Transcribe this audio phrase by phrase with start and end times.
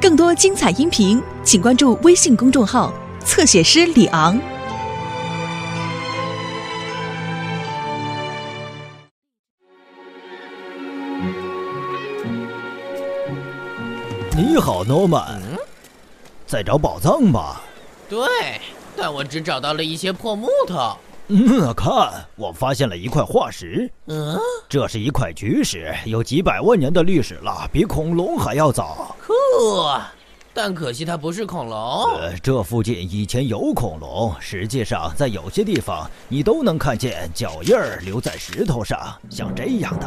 [0.00, 2.92] 更多精彩音频，请关注微信公众号
[3.24, 4.38] “侧写师李昂”。
[14.36, 15.40] 你好，诺曼。
[16.46, 17.62] 在找宝藏吧？
[18.08, 18.28] 对，
[18.96, 20.96] 但我只找到了一些破木头。
[21.28, 23.90] 嗯，看，我发现了一块化石。
[24.08, 24.38] 嗯，
[24.68, 29.16] 这是一块巨石，有几百万年的历史了，比恐龙还要早。
[29.26, 29.32] 酷，
[30.52, 32.04] 但可惜它不是恐龙。
[32.18, 38.98] 呃，这附近以前有恐龙，实际上在有些地方你都能看见脚印儿留在石头上，
[39.30, 40.06] 像这样的。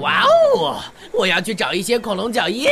[0.00, 0.76] 哇哦，
[1.14, 2.68] 我要去找一些恐龙脚印。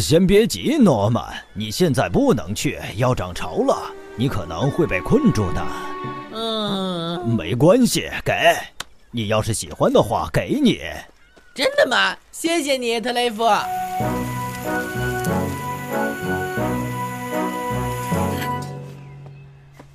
[0.00, 3.76] 先别急，诺曼，你现在不能去，要涨潮了，
[4.16, 5.62] 你可能会被困住的。
[7.24, 8.32] 嗯，没关系，给
[9.10, 10.80] 你要是喜欢的话，给你。
[11.54, 12.16] 真的吗？
[12.32, 13.44] 谢谢你，特雷弗。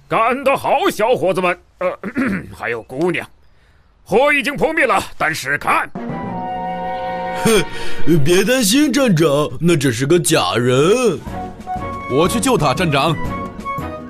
[0.07, 1.59] 干得好，小伙子们！
[1.79, 1.99] 呃，
[2.57, 3.27] 还有姑娘，
[4.03, 5.87] 火已经扑灭了，但是看，
[7.43, 7.63] 哼，
[8.25, 9.27] 别担心，站长，
[9.61, 11.19] 那只是个假人。
[12.11, 13.15] 我去救他，站长。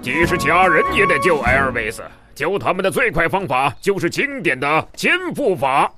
[0.02, 2.02] 即使假人也得救艾尔维斯。
[2.40, 5.92] 救他们的最快方法就是经典的肩负法。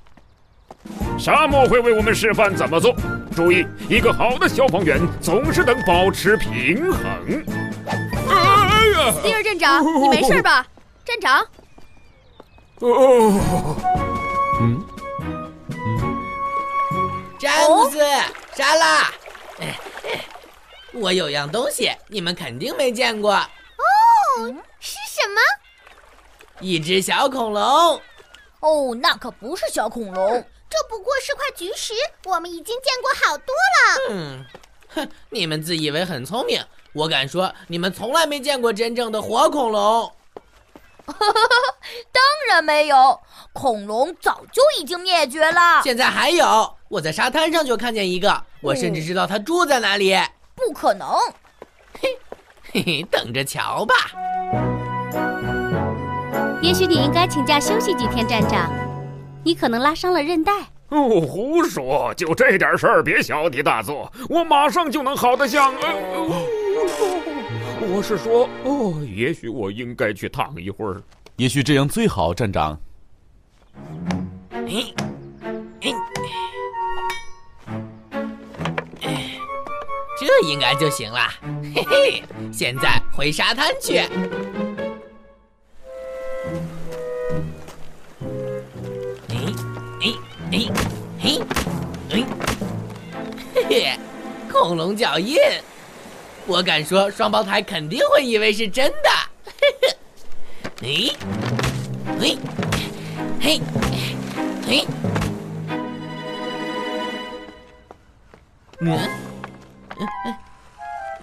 [1.16, 2.92] 沙漠会为我们示范怎么做。
[3.36, 7.44] 注意，一个好的消防员总是能保持平衡。
[8.28, 10.66] 哎呀，斯蒂尔镇长，你没事吧？
[11.04, 11.46] 站长。
[12.80, 13.76] 哦。
[14.60, 14.84] 嗯。
[17.38, 18.00] 詹姆斯，
[18.56, 19.12] 莎拉，
[20.92, 23.32] 我有样东西，你们肯定没见过。
[23.32, 23.46] 哦，
[24.80, 25.40] 是什么？
[26.62, 28.00] 一只小恐龙，
[28.60, 31.92] 哦，那可不是小恐龙，这不过是块巨石，
[32.24, 34.10] 我们已经见过好多了。
[34.10, 34.46] 嗯，
[34.94, 40.12] 哼，你们自以为很聪明，我敢说你们从来没见过真正的活恐龙。
[41.04, 43.20] 当然没有，
[43.52, 45.82] 恐龙早就已经灭绝了。
[45.82, 50.16] 现在还有，我在沙滩上就看见一个，我甚至知道它住在哪里。
[50.54, 51.08] 不可能，
[52.00, 52.16] 嘿，
[52.72, 53.94] 嘿嘿，等着瞧吧。
[56.62, 58.70] 也许你应该请假休息几天，站长。
[59.44, 60.52] 你可能拉伤了韧带。
[60.90, 62.14] 哦，胡说！
[62.14, 64.10] 就这点事儿，别小题大做。
[64.28, 65.74] 我马上就能好的像……
[65.74, 65.92] 呃
[67.92, 71.02] 我是说，哦，也许我应该去躺一会儿。
[71.34, 72.78] 也许这样最好，站长。
[74.52, 74.84] 哎，
[75.80, 75.90] 哎，
[80.16, 81.18] 这应该就行了。
[81.74, 82.22] 嘿嘿，
[82.52, 84.02] 现在回沙滩去。
[89.28, 89.54] 嘿，
[90.50, 90.68] 嘿，
[91.18, 91.40] 嘿，
[92.10, 92.24] 嘿
[93.68, 93.98] 嘿，
[94.50, 95.38] 恐龙脚印，
[96.46, 99.10] 我敢说双胞胎肯定会以为是真的。
[100.80, 101.12] 嘿
[102.18, 102.38] 嘿，
[103.40, 103.60] 嘿，嘿，
[104.66, 104.86] 嘿，
[108.80, 108.98] 嗯，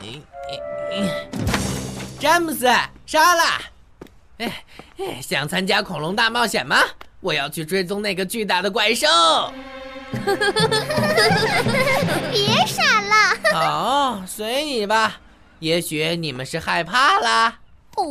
[0.02, 0.22] 嗯
[0.92, 1.10] 嗯，
[2.20, 2.66] 詹姆斯，
[3.06, 3.44] 杀了，
[4.40, 4.64] 哎
[4.98, 6.78] 哎，想参加恐龙大冒险吗？
[7.22, 9.06] 我要去追踪那个巨大的怪兽。
[12.32, 13.16] 别傻了。
[13.54, 15.18] 好，随你吧。
[15.60, 17.60] 也许你们是害怕啦。
[17.96, 18.06] 哦，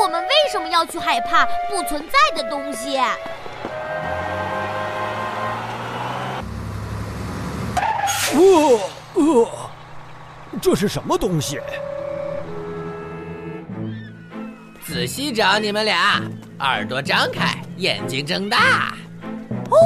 [0.00, 2.96] 我们为什么要去害怕不存在的东西？
[8.36, 8.80] 哦
[9.14, 9.48] 呃，
[10.62, 11.60] 这是什么东西？
[14.86, 16.22] 仔细找，你们俩，
[16.60, 17.56] 耳朵张开。
[17.78, 18.96] 眼睛睁大，
[19.68, 19.76] 哦，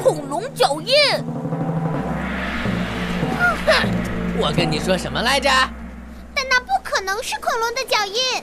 [0.00, 0.94] 恐龙脚印！
[3.66, 3.74] 哼，
[4.38, 5.50] 我跟你说什么来着？
[6.34, 8.42] 但那不可能是恐龙的脚印。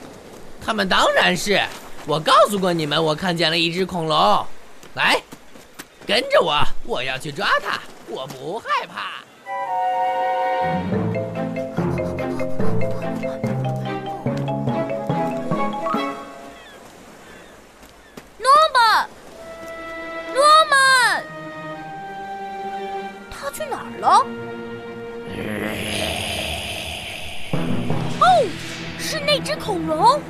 [0.66, 1.62] 他们当然是，
[2.06, 4.46] 我告诉过你们，我看见了一只恐龙。
[4.94, 5.18] 来，
[6.06, 9.22] 跟着我，我要去抓它，我不害怕。
[24.04, 24.22] 哦，
[28.98, 30.20] 是那只恐龙。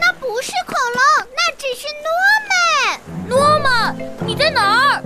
[0.00, 2.10] 那不是恐龙，那只是诺
[2.50, 2.58] 曼。
[3.28, 3.96] 诺曼，
[4.26, 5.02] 你在哪儿？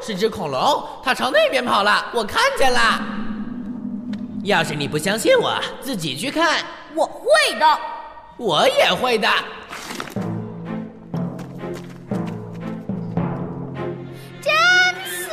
[0.00, 3.00] 是只恐龙，它朝那边跑了，我看见了。
[4.44, 6.64] 要是你不相信我，自己去看。
[6.94, 7.24] 我会
[7.58, 7.78] 的，
[8.36, 9.28] 我也会的。
[14.40, 14.52] 詹
[14.94, 15.28] 姆斯，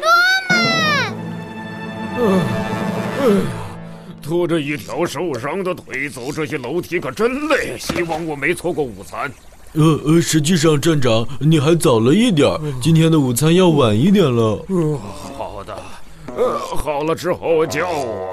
[0.00, 0.06] 诺
[0.48, 0.56] 曼，
[3.20, 3.40] 哎呀，
[4.22, 7.76] 拖着一条受伤的腿走这些楼梯可真累。
[7.76, 9.30] 希望我没错过午餐。
[9.74, 14.64] 呃呃，实际上站长，你还早了一点儿，今天的午餐要晚一点了。
[14.68, 14.98] 呃，
[15.38, 15.78] 好的，
[16.36, 18.30] 呃，好了之后叫我。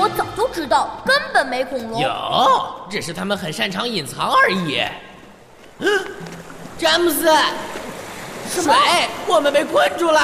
[0.00, 2.00] 我早就知道，根本没恐龙。
[2.00, 2.10] 有，
[2.88, 4.80] 只是他们很擅长隐藏而已。
[5.78, 5.88] 嗯，
[6.78, 7.28] 詹姆斯，
[8.48, 8.72] 水，
[9.28, 10.20] 我们被困住了。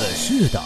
[0.00, 0.60] 呃，是的，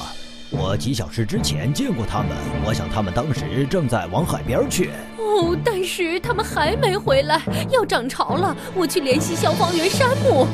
[0.50, 2.30] 我几小时之前见过他们，
[2.64, 4.92] 我想他们当时正在往海边去。
[5.18, 7.38] 哦，但是他们还没回来，
[7.68, 8.56] 要涨潮了。
[8.74, 10.46] 我去联系消防员山姆。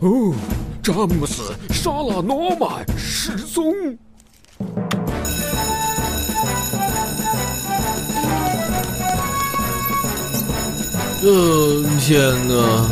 [0.00, 0.32] 哦，
[0.82, 3.74] 詹姆斯、莎拉、诺曼失踪。
[11.22, 12.88] 呃，天哪！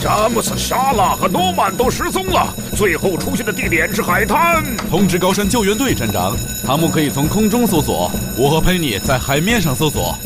[0.00, 4.64] 詹姆斯、莎拉和诺曼都失踪了，最后出现的地点是海滩。
[4.88, 6.34] 通知高山救援队站长，
[6.66, 10.16] 他们可以从空中搜索，我和佩妮在海面上搜索。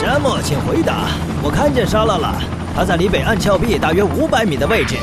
[0.00, 1.10] 山姆，请回答，
[1.42, 2.42] 我看见沙拉了，
[2.74, 4.96] 她在离北岸峭壁大约五百米的位置。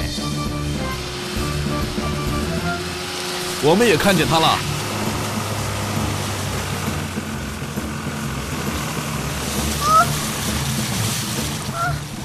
[3.61, 4.57] 我们也看见他了。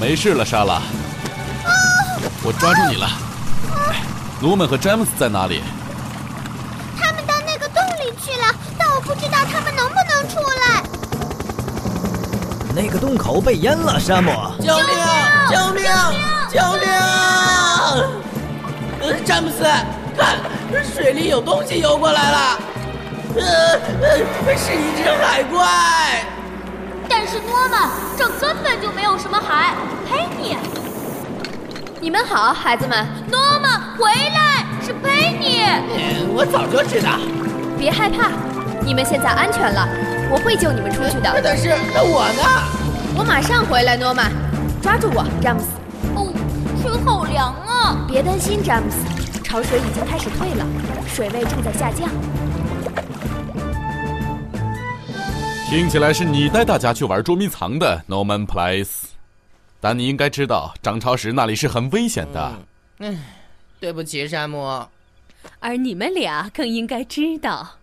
[0.00, 0.80] 没事了，莎拉。
[2.42, 3.06] 我抓住你了。
[4.40, 5.60] 罗曼和詹姆斯在哪里？
[6.98, 8.46] 他们到那个洞里去了，
[8.78, 10.81] 但我不知道他们能不能出来。
[12.74, 14.30] 那个洞口被淹了，山姆。
[14.60, 14.86] 救命！
[15.50, 15.84] 救命！
[16.50, 16.88] 救命！
[19.00, 19.64] 呃，詹姆斯，
[20.16, 20.38] 看，
[20.82, 22.58] 水里有东西游过来了。
[23.36, 23.42] 呃
[24.00, 26.24] 呃，是一只海怪。
[27.08, 29.74] 但是诺曼，这根本就没有什么海。
[30.08, 30.56] 佩妮，
[32.00, 33.06] 你们好，孩子们。
[33.30, 34.64] 诺曼，回来！
[34.80, 35.62] 是佩妮。
[35.94, 37.18] 嗯，我早就知道。
[37.78, 38.30] 别害怕，
[38.82, 39.86] 你们现在安全了，
[40.32, 41.40] 我会救你们出去的。
[41.44, 42.42] 但是那我呢？
[43.14, 44.32] 我马上回来，诺曼。
[44.80, 45.68] 抓住我，詹姆斯。
[46.16, 46.32] 哦，
[46.80, 48.06] 水好凉啊！
[48.08, 50.66] 别担心，詹姆斯，潮水已经开始退了，
[51.06, 52.08] 水位正在下降。
[55.68, 59.02] 听起来是你带大家去玩捉迷藏的，Norman Place。
[59.80, 62.52] 但你应该知道，涨潮时那里是很危险的。
[63.00, 63.18] 嗯，
[63.78, 64.86] 对不起，山姆。
[65.60, 67.76] 而你们俩更应该知道。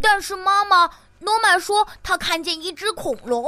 [0.00, 0.88] 但是妈妈，
[1.22, 3.44] 诺曼说他看见一只恐龙。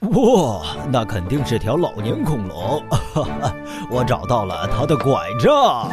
[0.00, 2.82] 哇，那肯定是条老年恐龙！
[2.90, 3.54] 哈哈，
[3.88, 5.88] 我找到了它的拐杖。